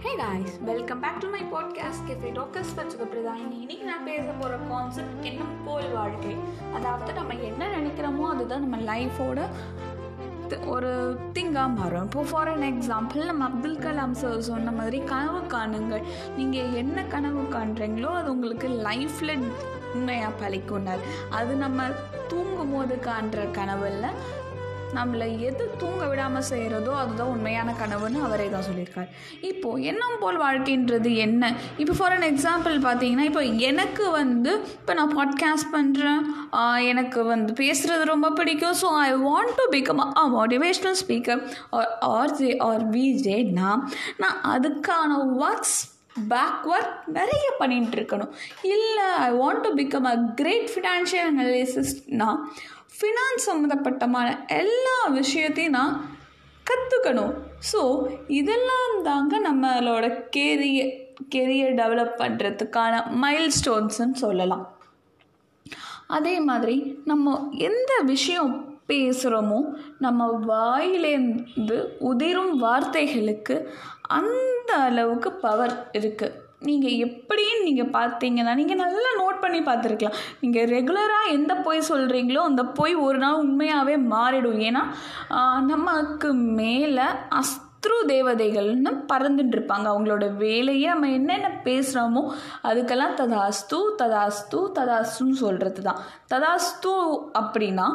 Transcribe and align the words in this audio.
Hey 0.00 0.10
guys 0.16 0.58
welcome 0.64 1.00
back 1.00 1.20
to 1.20 1.28
my 1.28 1.40
podcast 1.52 2.02
cafe 2.08 2.28
talks 2.28 2.72
வச்சுக்க 2.76 3.04
பிரதாயினி 3.12 3.56
இன்னைக்கு 3.60 3.84
நான் 3.84 4.04
பேச 4.04 4.22
போகிற 4.22 4.58
கான்செப்ட் 4.68 5.24
என்ன 5.24 5.44
போல் 5.64 5.88
வாழ்க்கை. 5.92 6.34
அதாவது 6.74 7.12
நம்ம 7.12 7.34
என்ன 7.34 7.68
நினைக்கிறோமோ 7.68 8.26
அதுதான் 8.34 8.68
நம்ம 8.68 8.92
லைஃபோட 8.92 9.46
ஒரு 10.66 11.18
திங்காக 11.34 11.74
மாறும் 11.74 12.02
இப்போ 12.02 12.22
ஃபார் 12.22 12.48
அன் 12.48 12.66
எக்ஸாம்பிள் 12.72 13.24
நம்ம 13.24 13.44
அப்துல் 13.44 13.78
கலாம் 13.78 14.10
சார் 14.10 14.40
சொன்ன 14.40 14.70
மாதிரி 14.70 14.98
கனவு 14.98 15.38
காணுங்கள். 15.38 16.04
நீங்கள் 16.36 16.72
என்ன 16.72 17.04
கனவு 17.04 17.42
காண்றீங்களோ 17.42 18.10
அது 18.12 18.30
உங்களுக்கு 18.30 18.68
லைஃப்பில் 18.68 19.42
உண்மையாக 19.94 20.32
பழிக்குனார் 20.40 21.04
அது 21.30 21.54
நம்ம 21.54 21.82
தூங்கும் 22.28 22.72
போது 22.72 22.98
காண்ற 23.00 23.50
கனவில் 23.50 24.06
நம்மளை 24.96 25.26
எது 25.48 25.64
தூங்க 25.78 26.06
விடாமல் 26.06 26.46
செய்கிறதோ 26.50 26.92
அதுதான் 27.00 27.32
உண்மையான 27.34 27.74
கனவுன்னு 27.80 28.20
அவரே 28.26 28.46
தான் 28.48 28.64
சொல்லியிருக்கார். 28.68 29.08
இப்போது 29.40 29.82
எண்ணம் 29.82 30.18
போல் 30.20 30.40
வாழ்க்கைன்றது 30.40 31.10
என்ன? 31.16 31.52
இப்போ 31.76 31.94
ஃபார் 31.98 32.14
அன் 32.16 32.26
எக்ஸாம்பிள் 32.30 32.76
பார்த்தீங்கன்னா 32.86 33.26
இப்போ 33.30 33.42
எனக்கு 33.70 34.10
வந்து 34.10 34.54
இப்போ 34.78 34.94
நான் 34.94 35.14
பாட்காஸ்ட் 35.18 35.70
பண்ணுறேன் 35.72 36.22
எனக்கு 36.92 37.24
வந்து 37.24 37.52
பேசுகிறது 37.62 38.04
ரொம்ப 38.14 38.30
பிடிக்கும். 38.30 38.78
So 38.82 38.90
I 39.04 39.10
want 39.28 39.54
to 39.60 39.66
become 39.76 40.02
a 40.22 40.24
motivational 40.38 40.98
speaker 41.02 41.42
or 41.70 41.92
R 42.14 42.34
J 42.40 42.56
or 42.70 42.90
விஜேனா 42.90 43.70
நான் 44.24 44.40
அதுக்கான 44.54 45.20
ஒர்க்ஸ் 45.46 45.78
பேக்வர்ட் 46.28 46.92
நிறைய 47.06 47.52
பண்ணிகிட்டு 47.58 47.98
இருக்கணும் 47.98 48.32
இல்லை 48.62 49.08
I 49.14 49.30
want 49.32 49.60
to 49.60 49.74
become 49.74 50.04
a 50.04 50.16
great 50.34 50.70
financial 50.74 51.28
அனலிசிஸ்ட்னா 51.32 52.28
finance 53.00 53.46
சம்மந்தப்பட்டமான 53.46 54.46
எல்லா 54.46 55.06
விஷயத்தையும் 55.06 55.72
நான் 55.72 56.16
கற்றுக்கணும் 56.66 57.34
ஸோ 57.72 58.08
இதெல்லாம் 58.26 59.02
தாங்க 59.02 59.40
நம்மளோட 59.50 60.06
கேரியர் 60.36 61.06
கெரியர் 61.34 61.74
டெவலப் 61.74 62.18
பண்ணுறதுக்கான 62.18 63.10
மைல் 63.10 63.50
ஸ்டோன்ஸ்ன்னு 63.64 64.12
சொல்லலாம். 64.12 64.76
அதே 66.06 66.40
மாதிரி 66.40 66.96
நம்ம 67.04 67.48
எந்த 67.50 67.92
விஷயம் 68.02 68.77
பேசுகிறோமோ 68.90 69.60
நம்ம 70.06 70.26
வாயிலேருந்து 70.50 71.78
உதிரும் 72.10 72.52
வார்த்தைகளுக்கு 72.64 73.56
அந்த 74.18 74.70
அளவுக்கு 74.88 75.30
பவர் 75.46 75.74
இருக்குது 76.00 76.36
நீங்கள் 76.68 76.96
எப்படின்னு 77.06 77.66
நீங்கள் 77.66 77.92
பார்த்தீங்கன்னா 77.96 78.52
நீங்கள் 78.60 78.80
நல்லா 78.84 79.10
நோட் 79.20 79.42
பண்ணி 79.42 79.60
பார்த்துருக்கலாம். 79.66 80.16
நீங்கள் 80.42 80.70
ரெகுலராக 80.72 81.34
எந்த 81.36 81.52
பொய் 81.66 81.88
சொல்கிறீங்களோ 81.90 82.40
அந்த 82.48 82.62
பொய் 82.78 82.94
ஒரு 83.06 83.18
நாள் 83.24 83.40
உண்மையாகவே 83.42 83.94
மாறிடும். 84.14 84.60
ஏன்னா 84.68 84.82
நமக்கு 85.72 86.30
மேலே 86.58 87.06
அஸ்த்ரு 87.40 87.98
தேவதைகள்னு 88.12 88.92
பறந்துட்டு 89.12 89.56
இருப்பாங்க. 89.56 89.86
அவங்களோட 89.92 90.26
வேலையை 90.44 90.88
நம்ம 90.92 91.10
என்னென்ன 91.18 91.50
பேசுகிறோமோ 91.68 92.24
அதுக்கெல்லாம் 92.70 93.16
ததாஸ்து 93.20 93.80
ததாஸ்து 94.02 94.60
ததாஸ்துன்னு 94.78 95.38
சொல்கிறது 95.44 95.82
தான் 95.88 96.00
ததாஸ்து 96.34 96.94
அப்படின்னா 97.42 97.88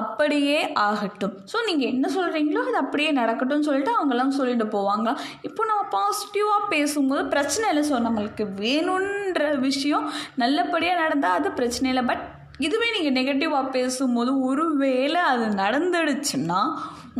அப்படியே 0.00 0.56
ஆகட்டும். 0.86 1.34
ஸோ 1.50 1.58
நீங்கள் 1.66 1.90
என்ன 1.92 2.06
சொல்கிறீங்களோ 2.16 2.62
அது 2.68 2.78
அப்படியே 2.82 3.10
நடக்கட்டும்னு 3.18 3.66
சொல்லிட்டு 3.68 3.92
அவங்கெல்லாம் 3.96 4.34
சொல்லிட்டு 4.38 4.66
போவாங்க. 4.74 5.08
இப்போ 5.48 5.62
நம்ம 5.70 5.84
பாசிட்டிவாக 5.94 6.68
பேசும்போது 6.74 7.22
பிரச்சனை 7.34 7.68
இல்லை 7.72 7.84
ஸோ 7.90 7.98
நம்மளுக்கு 8.06 8.46
வேணுன்ற 8.62 9.42
விஷயம் 9.68 10.06
நல்லபடியாக 10.42 11.00
நடந்தால் 11.04 11.38
அது 11.38 11.50
பிரச்சனை 11.60 11.88
இல்லை. 11.92 12.04
பட் 12.10 12.24
இதுவே 12.66 12.86
நீங்கள் 12.96 13.16
நெகட்டிவாக 13.18 13.72
பேசும்போது 13.78 14.30
ஒரு 14.50 14.66
வேளை 14.84 15.22
அது 15.32 15.46
நடந்துடுச்சுன்னா 15.64 16.60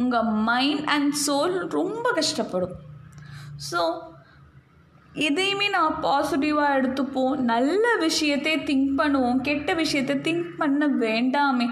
உங்கள் 0.02 0.30
மைண்ட் 0.50 0.86
அண்ட் 0.94 1.12
சோல் 1.26 1.56
ரொம்ப 1.78 2.06
கஷ்டப்படும். 2.20 2.76
ஸோ 3.70 3.80
எதையுமே 5.26 5.68
நான் 5.68 5.94
பாசிட்டிவாக 6.02 6.76
எடுத்துப்போம் 6.78 7.36
நல்ல 7.50 7.84
விஷயத்தை 7.96 8.54
திங்க் 8.68 8.90
பண்ணுவோம். 9.00 9.40
கெட்ட 9.40 9.74
விஷயத்தை 9.74 10.16
திங்க் 10.26 10.48
பண்ண 10.58 10.86
வேண்டாமே. 11.04 11.66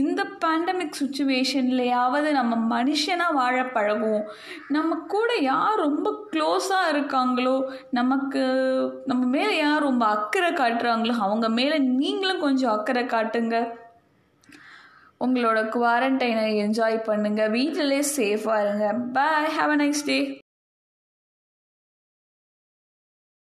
இந்த 0.00 0.20
பேண்டமிக் 0.44 0.98
சுச்சுவேஷன்லையாவது 1.00 2.30
நம்ம 2.30 2.58
மனுஷனாக 2.74 3.36
வாழ 3.40 3.56
பழகுவோம். 3.76 4.26
நம்ம 4.68 4.98
கூட 5.14 5.30
யார் 5.50 5.82
ரொம்ப 5.86 6.10
க்ளோஸாக 6.32 6.92
இருக்காங்களோ 6.94 7.56
நமக்கு 7.90 8.42
நம்ம 9.06 9.22
மேலே 9.36 9.54
யார் 9.58 9.86
ரொம்ப 9.88 10.06
அக்கறை 10.06 10.52
காட்டுறாங்களோ 10.52 11.16
அவங்க 11.28 11.48
மேலே 11.48 11.78
நீங்களும் 11.78 12.44
கொஞ்சம் 12.46 12.74
அக்கறை 12.76 13.04
காட்டுங்க. 13.04 13.56
உங்களோட 15.24 15.58
குவாரண்டைனை 15.74 16.46
என்ஜாய் 16.62 16.96
பண்ணுங்கள் 17.08 17.52
வீட்டிலே 17.56 18.00
சேஃபாக 18.16 18.62
இருங்க. 18.64 18.86
பாய் 19.18 19.52
ஹாவ் 19.58 19.74
அ 19.74 19.80
நைஸ் 19.84 20.06
டே 20.06 20.16